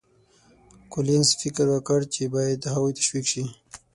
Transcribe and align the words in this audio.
کولینز 0.91 1.29
فکر 1.41 1.65
وکړ 1.71 1.99
چې 2.13 2.23
باید 2.35 2.61
هغوی 2.73 2.93
تشویق 2.99 3.25
شي. 3.31 3.43